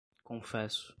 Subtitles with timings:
[0.23, 0.89] confesso